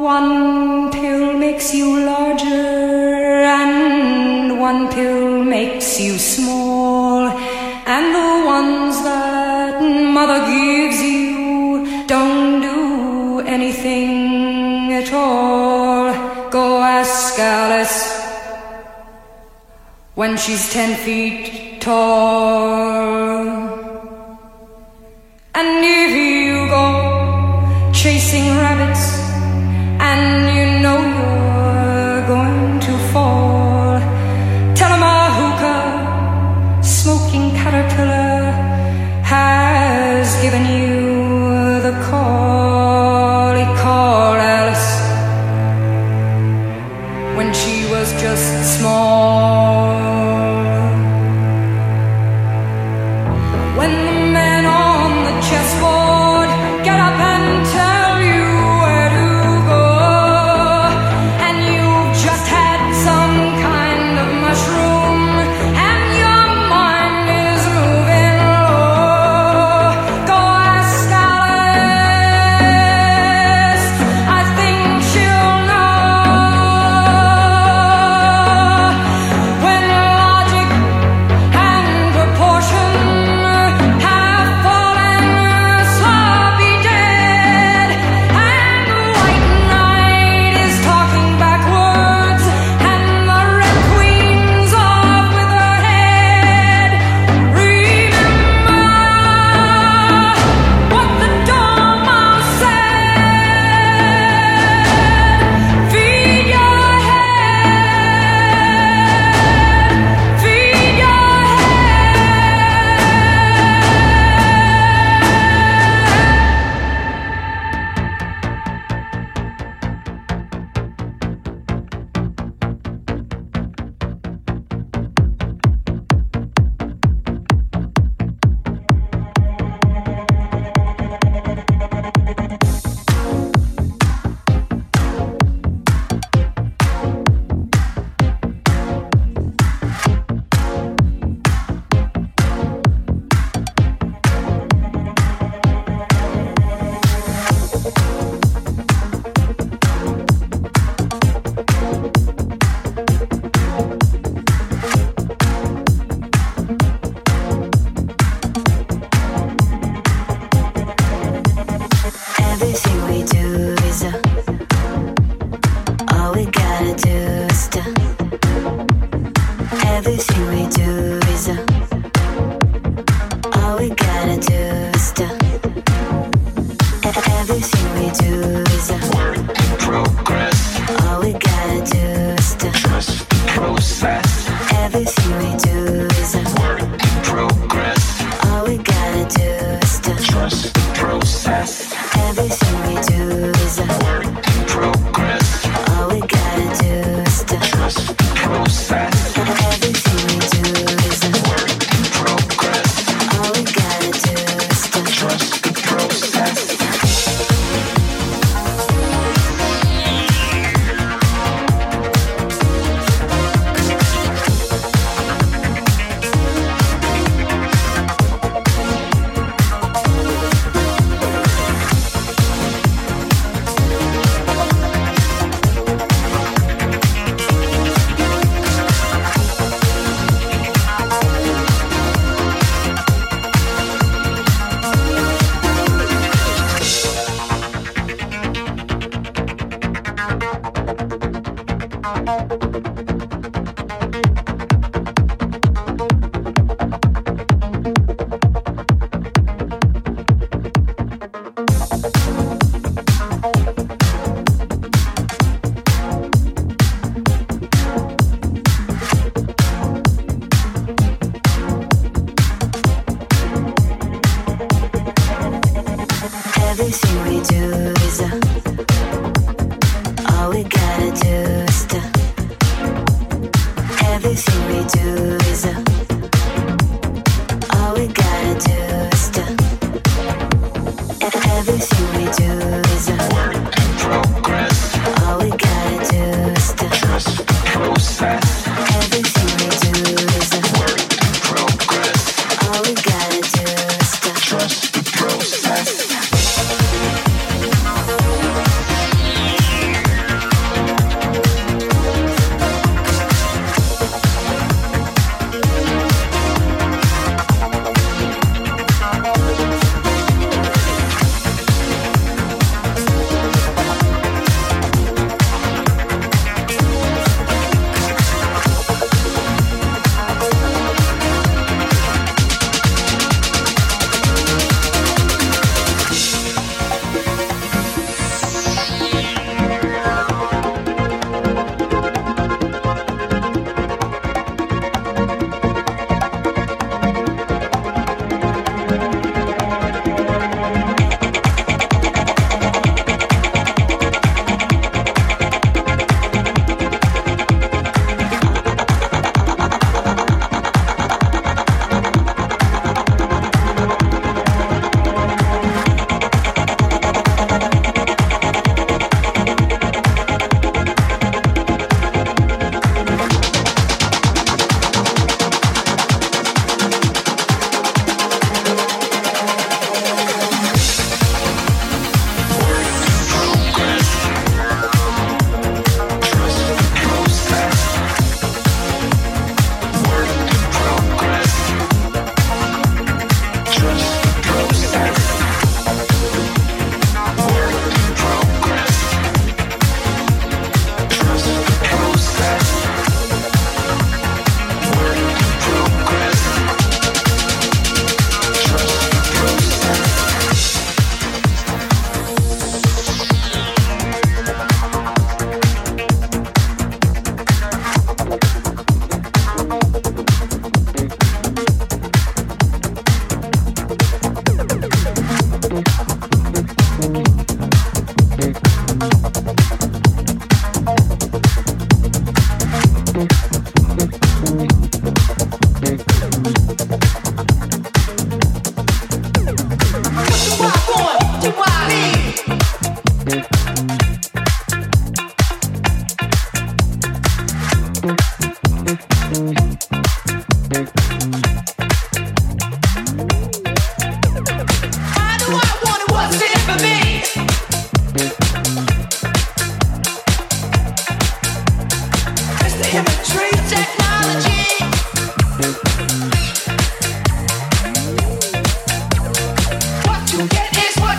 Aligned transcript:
One 0.00 0.90
pill 0.90 1.34
makes 1.34 1.74
you 1.74 2.06
larger, 2.06 2.46
and 2.46 4.58
one 4.58 4.88
pill 4.88 5.44
makes 5.44 6.00
you 6.00 6.16
small, 6.16 7.28
and 7.28 8.14
the 8.14 8.46
ones 8.46 9.02
that 9.02 9.82
mother 10.16 10.46
gives 10.46 11.02
you 11.02 12.06
don't 12.06 12.62
do 12.62 13.40
anything 13.40 14.90
at 14.94 15.12
all. 15.12 16.14
Go 16.48 16.80
ask 16.80 17.38
Alice 17.38 18.24
when 20.14 20.38
she's 20.38 20.72
ten 20.72 20.96
feet 20.96 21.82
tall. 21.82 22.89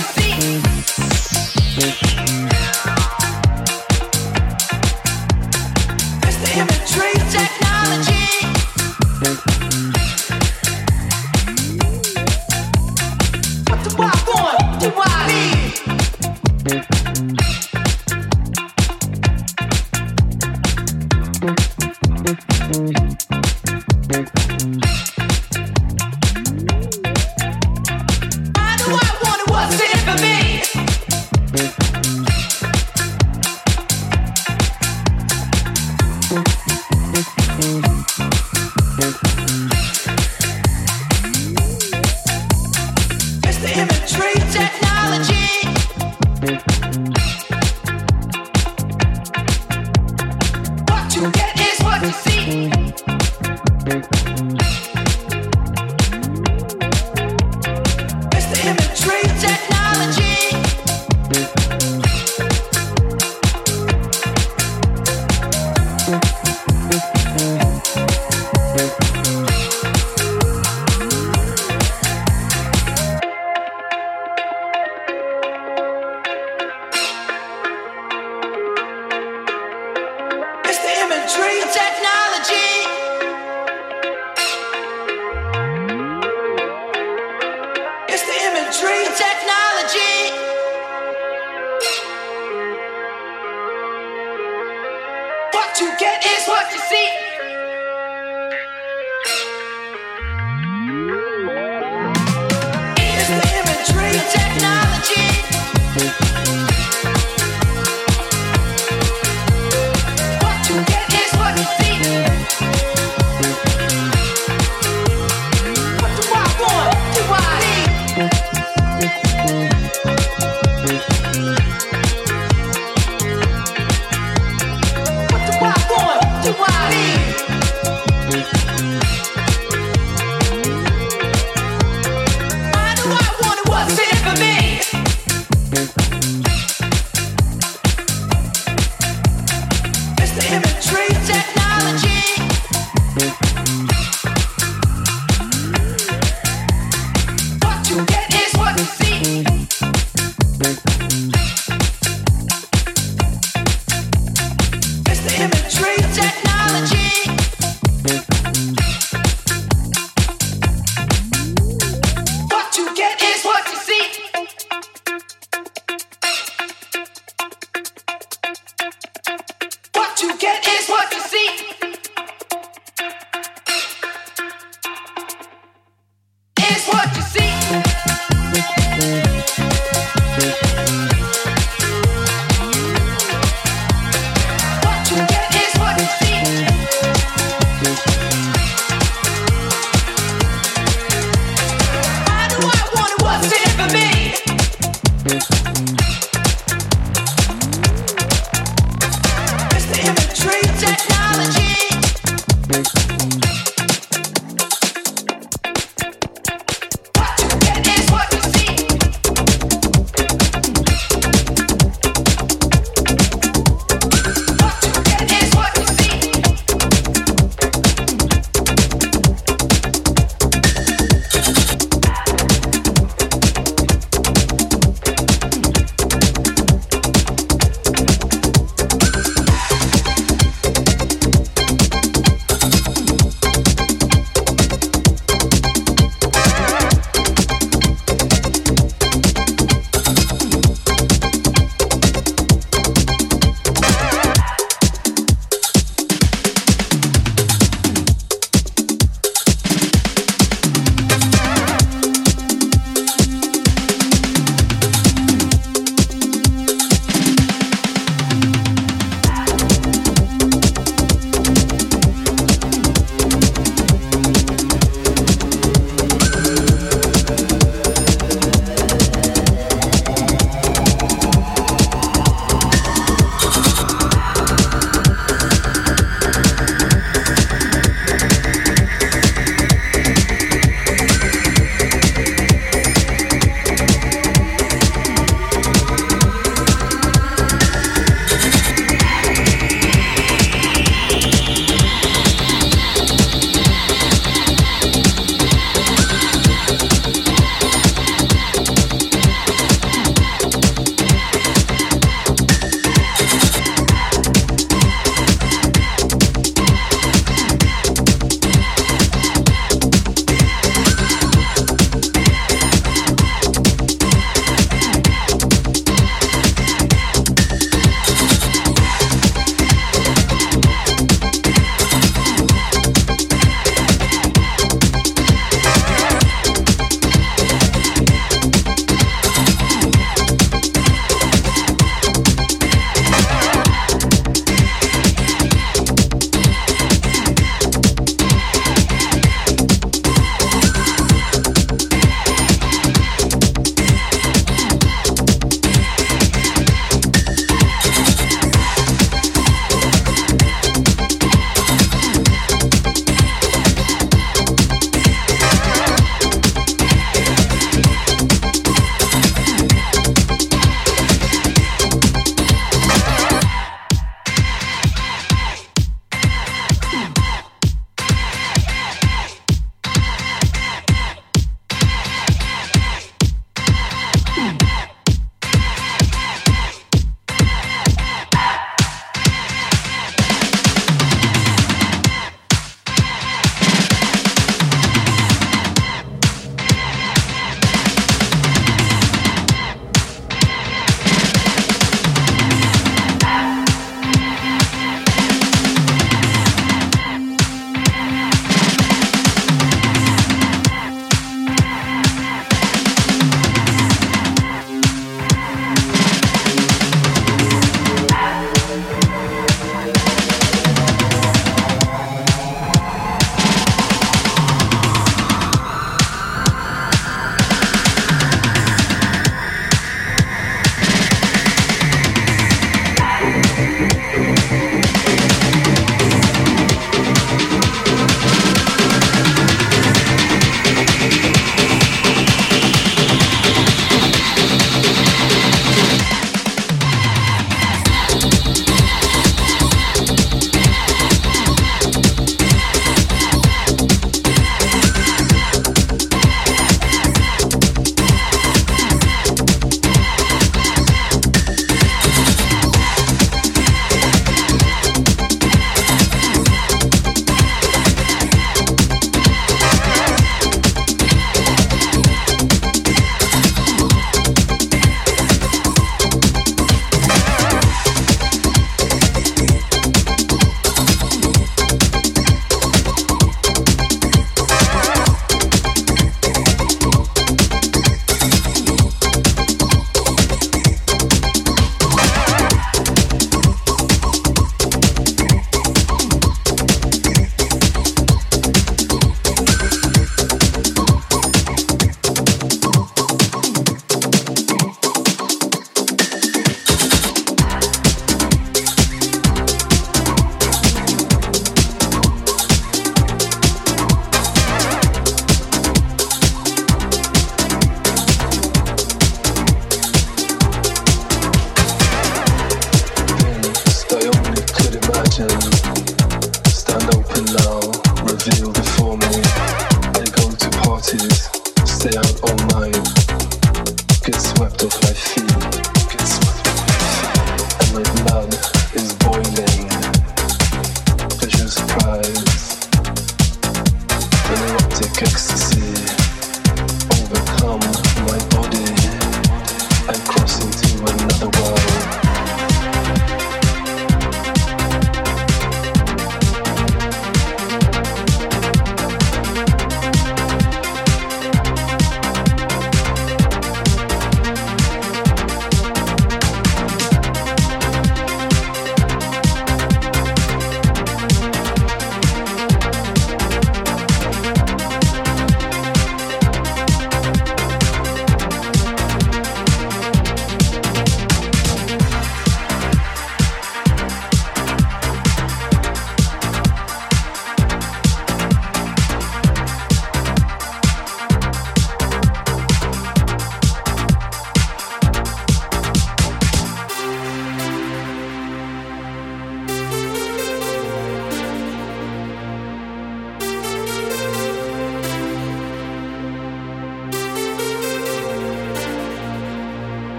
feet. 0.00 2.03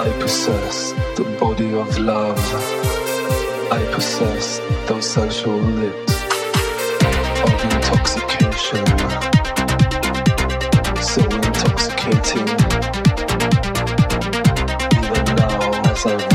I 0.00 0.08
possess 0.18 0.92
the 1.14 1.24
body 1.38 1.74
of 1.74 1.98
love. 1.98 2.38
I 3.70 3.84
possess 3.92 4.58
those 4.88 5.10
sensual 5.10 5.58
lips 5.58 6.14
of 7.44 7.52
intoxication. 7.68 8.86
So 11.02 11.20
intoxicating. 11.20 12.48
Even 14.96 15.24
now, 15.36 15.90
as 15.90 16.06
I 16.06 16.29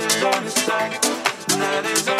that 0.00 0.16
is 0.16 0.24
on 0.24 0.44
the 0.44 0.50
side. 0.50 1.02
That 1.58 1.84
is 1.84 2.08
on 2.08 2.19